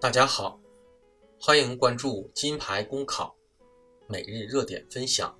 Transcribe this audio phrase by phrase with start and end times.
[0.00, 0.60] 大家好，
[1.40, 3.34] 欢迎关注金牌公考
[4.08, 5.38] 每日热点分享。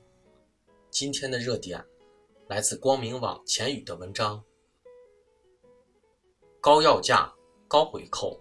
[0.89, 1.85] 今天的热点
[2.47, 4.43] 来自光明网钱宇的文章：
[6.61, 7.35] 高要价、
[7.67, 8.41] 高回扣，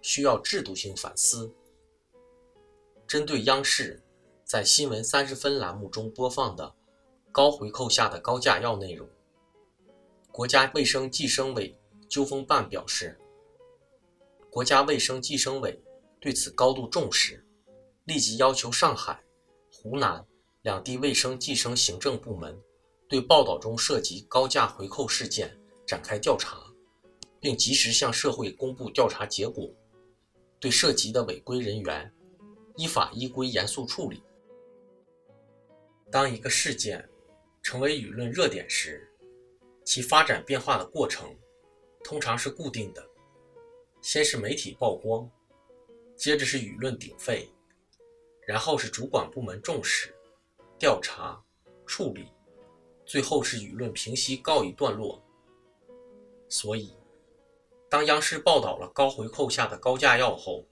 [0.00, 1.52] 需要制度性反思。
[3.06, 4.02] 针对央视
[4.44, 6.74] 在新闻三十分栏目中播放的
[7.30, 9.08] 高回扣下的高价药内容，
[10.30, 11.76] 国家卫生计生委
[12.08, 13.18] 纠风办表示。
[14.50, 15.78] 国家卫生计生委
[16.20, 17.44] 对此高度重视，
[18.04, 19.22] 立即要求上海、
[19.72, 20.24] 湖南
[20.62, 22.58] 两地卫生计生行政部门
[23.08, 25.54] 对报道中涉及高价回扣事件
[25.86, 26.58] 展开调查，
[27.40, 29.70] 并及时向社会公布调查结果，
[30.58, 32.10] 对涉及的违规人员
[32.76, 34.22] 依法依规严肃处理。
[36.10, 37.06] 当一个事件
[37.62, 39.06] 成为舆论热点时，
[39.88, 41.34] 其发展变化的过程
[42.04, 43.02] 通常是固定的。
[44.02, 45.26] 先是媒体曝光，
[46.14, 47.48] 接着是舆论鼎沸，
[48.46, 50.14] 然后是主管部门重视、
[50.78, 51.42] 调查、
[51.86, 52.26] 处理，
[53.06, 55.24] 最后是舆论平息告一段落。
[56.50, 56.94] 所以，
[57.88, 60.66] 当央视报道了高回扣下的高价药后，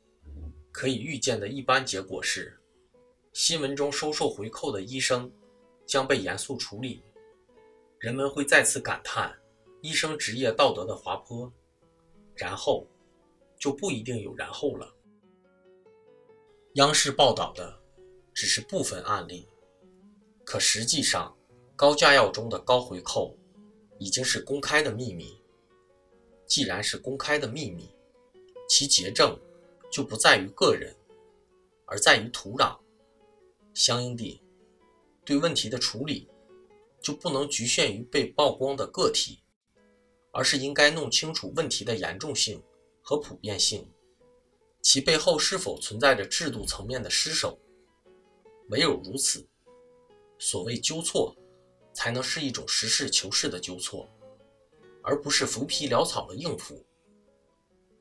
[0.71, 2.55] 可以预见的一般结果是，
[3.33, 5.33] 新闻中收受回扣的医生
[5.87, 7.03] 将被严肃处理，
[7.99, 9.37] 人们会再次感叹
[9.83, 11.53] 医生职业道德的滑坡，
[12.35, 12.87] 然后。
[13.59, 14.95] 就不一定有然后了。
[16.75, 17.81] 央视报道的
[18.35, 19.49] 只是部分案例，
[20.45, 21.35] 可实际上，
[21.75, 23.35] 高价药中的高回扣
[23.99, 25.43] 已经是公开的秘密。
[26.47, 27.91] 既然是公开的秘密，
[28.69, 29.41] 其结症
[29.91, 30.95] 就不在于个人，
[31.87, 32.79] 而在于土壤。
[33.73, 34.43] 相应地，
[35.25, 36.29] 对问题的处理
[37.07, 39.39] 就不能局限于被曝光的个体，
[40.33, 42.61] 而是应该弄清楚问题的严重性。
[43.01, 43.89] 和普遍性，
[44.83, 47.57] 其背后是否存在着制度层面的失守？
[48.71, 49.47] 唯有如此，
[50.41, 51.33] 所谓纠错，
[51.95, 54.09] 才能是一种实事求是的纠错，
[55.05, 56.85] 而不是浮皮潦草的应付。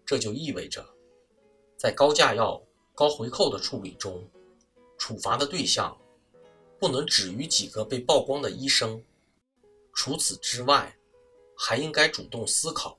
[0.04, 0.84] 这就意味着，
[1.78, 2.60] 在高价药、
[2.96, 4.28] 高回扣的处理中，
[4.98, 5.96] 处罚的对象
[6.80, 9.04] 不能止于几个被曝光的医生。
[9.94, 10.96] 除此之外，
[11.58, 12.98] 还应该主动思考，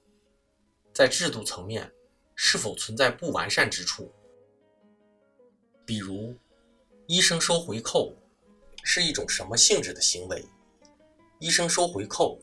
[0.93, 1.93] 在制度层面。
[2.39, 4.13] 是否存在不完善之处？
[5.87, 6.37] 比如，
[7.07, 8.15] 医生收回扣
[8.85, 10.45] 是一种什么性质的行为？
[11.39, 12.39] 医生收回扣、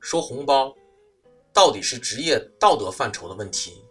[0.00, 0.76] 收红包，
[1.52, 3.84] 到底是职业道德范畴的问题，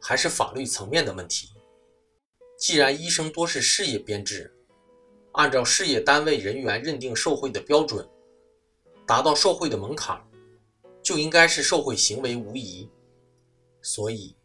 [0.00, 1.50] 还是法律层面的问题？
[2.58, 4.50] 既然医生多是事业编制，
[5.32, 8.08] 按照事业单位人员认定受贿的标准，
[9.06, 10.22] 达到受贿的门槛，
[11.02, 12.88] 就应该是受贿行为无疑。
[13.80, 14.36] 所以。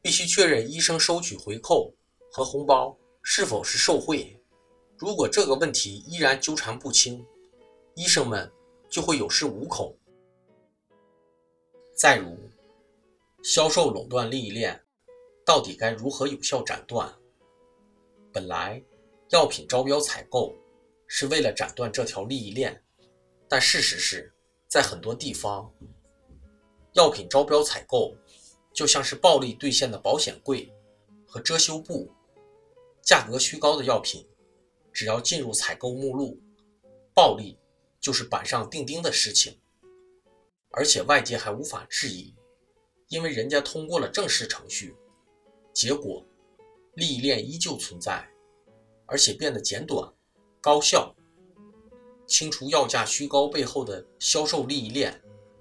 [0.00, 1.92] 必须确认医生收取回扣
[2.30, 4.40] 和红包是否是受贿。
[4.96, 7.26] 如果这个问题依然纠缠不清，
[7.94, 8.50] 医生们
[8.88, 9.94] 就会有恃无恐。
[11.94, 12.38] 再如，
[13.42, 14.80] 销售垄断利益链
[15.44, 17.12] 到底该如何有效斩断？
[18.32, 18.82] 本来，
[19.30, 20.54] 药品招标采购
[21.06, 22.82] 是为了斩断这条利益链，
[23.48, 24.32] 但事实是，
[24.68, 25.70] 在很多地方，
[26.94, 28.16] 药品招标采购。
[28.70, 30.72] 就像是暴力兑现的保险柜
[31.26, 32.08] 和遮羞布，
[33.02, 34.24] 价格虚高的药品，
[34.92, 36.40] 只要进入采购目录，
[37.12, 37.58] 暴利
[37.98, 39.58] 就是板上钉钉的事情。
[40.70, 42.32] 而且外界还无法质疑，
[43.08, 44.94] 因为人家通过了正式程序，
[45.72, 46.24] 结果
[46.94, 48.30] 利益链依旧存在，
[49.08, 50.12] 而且变得简短、
[50.60, 51.12] 高效。
[52.26, 55.18] 清除药价虚高背后的销售利益链，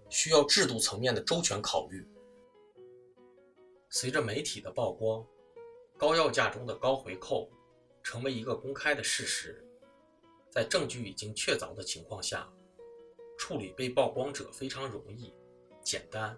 [0.09, 2.05] 需要制度层面的周全考虑。
[3.89, 5.25] 随着媒体的曝光，
[5.97, 7.49] 高药价中的高回扣
[8.03, 9.63] 成为一个公开的事实。
[10.49, 12.51] 在证据已经确凿的情况下，
[13.37, 15.33] 处理被曝光者非常容易、
[15.81, 16.37] 简单，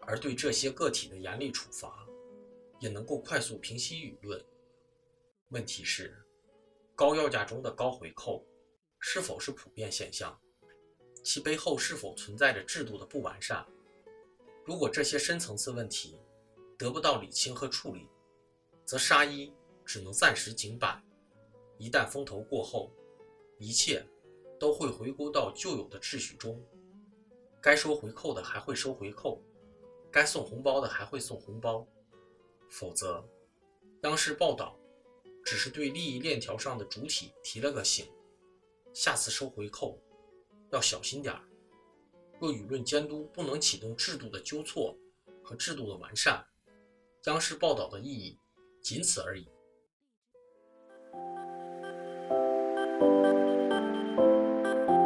[0.00, 2.04] 而对这些个体的严厉处罚，
[2.80, 4.44] 也能够快速平息舆论。
[5.50, 6.16] 问题是，
[6.94, 8.46] 高药价中的高回扣
[9.00, 10.38] 是否是普遍现象？
[11.24, 13.66] 其背后是否存在着制度的不完善？
[14.64, 16.16] 如果这些深层次问题，
[16.78, 18.06] 得不到理清和处理，
[18.84, 19.52] 则杀医
[19.84, 21.02] 只能暂时停摆。
[21.78, 22.92] 一旦风头过后，
[23.58, 24.06] 一切
[24.56, 26.64] 都会回归到旧有的秩序中。
[27.60, 29.42] 该收回扣的还会收回扣，
[30.12, 31.84] 该送红包的还会送红包。
[32.68, 33.28] 否则，
[34.02, 34.78] 央视报道
[35.50, 38.06] 只是对利益链条上的主体提了个醒：
[38.94, 40.00] 下次收回扣
[40.70, 41.42] 要小心点儿。
[42.38, 44.96] 若舆论监督不能启动制度的纠错
[45.42, 46.46] 和制度的完善，
[47.24, 48.38] 央视报道的意义
[48.80, 49.48] 仅此而已。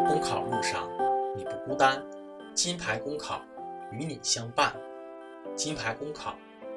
[0.06, 0.90] 公考路上
[1.34, 2.06] 你不孤单，
[2.54, 3.42] 金牌公考
[3.92, 4.78] 与你相伴。
[5.56, 6.36] 金牌公考